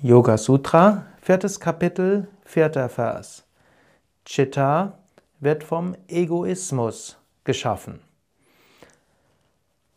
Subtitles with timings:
[0.00, 3.44] Yoga Sutra, viertes Kapitel, vierter Vers.
[4.24, 4.96] Chitta
[5.40, 7.98] wird vom Egoismus geschaffen.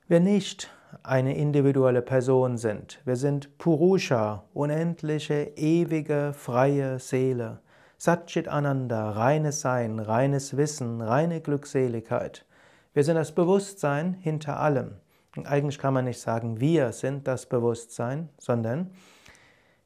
[0.06, 0.70] wir nicht
[1.02, 3.00] eine individuelle Person sind.
[3.04, 7.60] Wir sind Purusha, unendliche, ewige, freie Seele.
[7.98, 12.44] Satchit Ananda, reines Sein, reines Wissen, reine Glückseligkeit.
[12.92, 14.96] Wir sind das Bewusstsein hinter allem.
[15.36, 18.90] Und eigentlich kann man nicht sagen, wir sind das Bewusstsein, sondern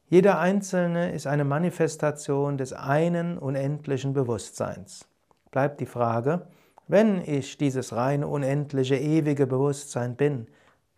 [0.08, 5.06] jeder Einzelne ist eine Manifestation des einen unendlichen Bewusstseins.
[5.50, 6.46] Bleibt die Frage,
[6.88, 10.48] wenn ich dieses reine, unendliche, ewige Bewusstsein bin,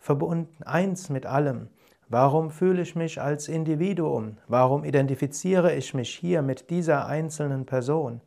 [0.03, 1.69] verbunden, eins mit allem.
[2.09, 4.37] Warum fühle ich mich als Individuum?
[4.49, 8.21] Warum identifiziere ich mich hier mit dieser einzelnen Person?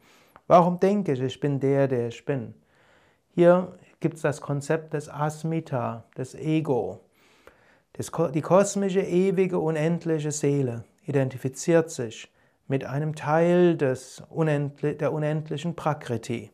[0.48, 2.56] Warum denke ich, ich bin der, der ich bin?
[3.30, 7.02] Hier gibt es das Konzept des Asmita, des Ego.
[7.98, 12.32] die kosmische, ewige, unendliche Seele identifiziert sich
[12.67, 16.52] mit einem Teil des Unendli der unendlichen Prakriti,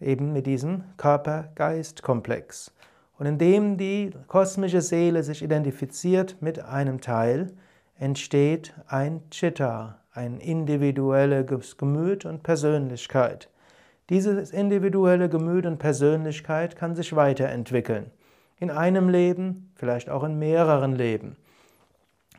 [0.00, 2.72] eben mit diesem Körper-Geist-Komplex.
[3.20, 7.52] Und indem die kosmische Seele sich identifiziert mit einem Teil,
[7.98, 13.50] entsteht ein Chitta, ein individuelles Gemüt und Persönlichkeit.
[14.08, 18.10] Dieses individuelle Gemüt und Persönlichkeit kann sich weiterentwickeln.
[18.58, 21.36] In einem Leben, vielleicht auch in mehreren Leben.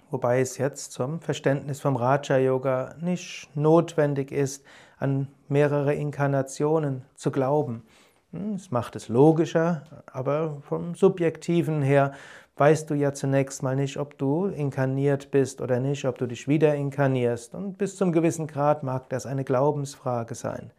[0.09, 4.65] Wobei es jetzt zum Verständnis vom Raja Yoga nicht notwendig ist,
[4.97, 7.83] an mehrere Inkarnationen zu glauben.
[8.31, 12.13] Hm, es macht es logischer, aber vom Subjektiven her
[12.55, 16.47] weißt du ja zunächst mal nicht, ob du inkarniert bist oder nicht, ob du dich
[16.47, 17.55] wieder inkarnierst.
[17.55, 20.71] Und bis zum gewissen Grad mag das eine Glaubensfrage sein.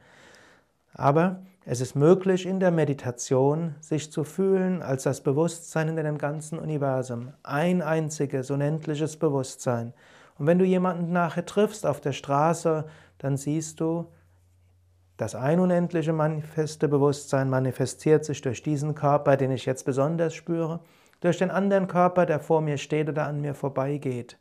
[0.95, 6.19] Aber es ist möglich, in der Meditation sich zu fühlen als das Bewusstsein in dem
[6.19, 7.33] ganzen Universum.
[7.43, 9.93] Ein einziges, unendliches Bewusstsein.
[10.39, 12.85] Und wenn du jemanden nachher triffst auf der Straße,
[13.19, 14.07] dann siehst du,
[15.17, 20.81] das ein unendliche manifeste Bewusstsein manifestiert sich durch diesen Körper, den ich jetzt besonders spüre,
[21.21, 24.39] durch den anderen Körper, der vor mir steht oder an mir vorbeigeht.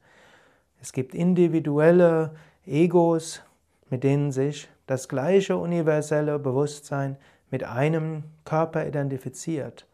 [0.82, 2.32] Es gibt individuelle
[2.66, 3.42] Egos,
[3.90, 7.18] mit denen sich das gleiche universelle Bewusstsein
[7.52, 9.86] mit einem Körper identifiziert.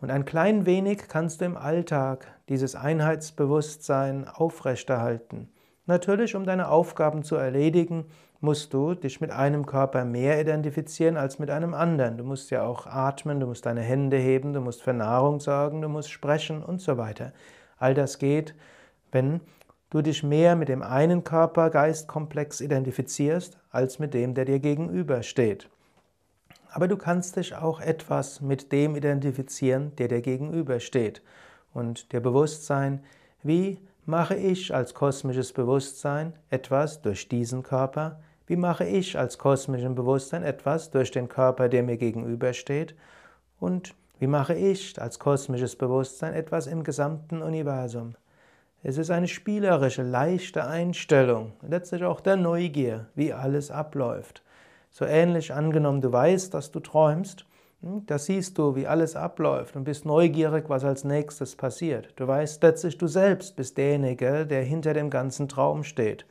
[0.00, 5.48] Und ein klein wenig kannst du im Alltag dieses Einheitsbewusstsein aufrechterhalten.
[5.86, 8.06] Natürlich, um deine Aufgaben zu erledigen,
[8.44, 12.18] musst du dich mit einem Körper mehr identifizieren als mit einem anderen.
[12.18, 15.80] Du musst ja auch atmen, du musst deine Hände heben, du musst für Nahrung sorgen,
[15.80, 17.32] du musst sprechen und so weiter.
[17.78, 18.54] All das geht,
[19.10, 19.40] wenn
[19.90, 25.68] du dich mehr mit dem einen Körper-Geist-Komplex identifizierst, als mit dem, der dir gegenübersteht.
[26.70, 31.22] Aber du kannst dich auch etwas mit dem identifizieren, der dir gegenübersteht.
[31.72, 33.04] Und dir bewusst sein,
[33.42, 39.94] wie mache ich als kosmisches Bewusstsein etwas durch diesen Körper, wie mache ich als kosmischem
[39.94, 42.94] Bewusstsein etwas durch den Körper, der mir gegenübersteht?
[43.58, 48.16] Und wie mache ich als kosmisches Bewusstsein etwas im gesamten Universum?
[48.82, 54.42] Es ist eine spielerische, leichte Einstellung, letztlich auch der Neugier, wie alles abläuft.
[54.90, 57.46] So ähnlich angenommen, du weißt, dass du träumst,
[57.80, 62.12] hm, da siehst du, wie alles abläuft und bist neugierig, was als nächstes passiert.
[62.16, 66.26] Du weißt letztlich, du selbst bist derjenige, der hinter dem ganzen Traum steht.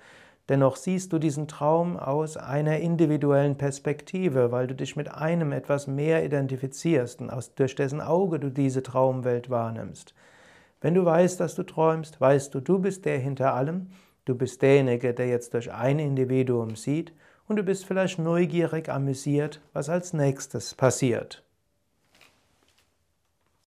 [0.49, 5.87] Dennoch siehst du diesen Traum aus einer individuellen Perspektive, weil du dich mit einem etwas
[5.87, 10.13] mehr identifizierst und aus, durch dessen Auge du diese Traumwelt wahrnimmst.
[10.81, 13.87] Wenn du weißt, dass du träumst, weißt du, du bist der hinter allem,
[14.25, 17.13] du bist derjenige, der jetzt durch ein Individuum sieht
[17.47, 21.42] und du bist vielleicht neugierig amüsiert, was als nächstes passiert.